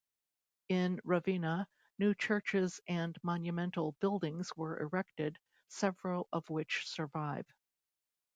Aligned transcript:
In 0.69 0.99
Ravenna, 1.03 1.67
new 1.99 2.15
churches 2.15 2.81
and 2.87 3.15
monumental 3.21 3.91
buildings 3.99 4.51
were 4.57 4.79
erected, 4.79 5.37
several 5.67 6.27
of 6.33 6.49
which 6.49 6.89
survive. 6.89 7.45